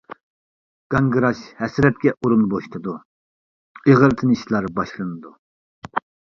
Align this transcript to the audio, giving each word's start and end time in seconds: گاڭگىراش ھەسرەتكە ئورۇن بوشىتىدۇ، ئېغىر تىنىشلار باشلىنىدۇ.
گاڭگىراش 0.95 1.41
ھەسرەتكە 1.59 2.15
ئورۇن 2.15 2.49
بوشىتىدۇ، 2.55 2.97
ئېغىر 3.93 4.19
تىنىشلار 4.25 4.73
باشلىنىدۇ. 4.83 5.39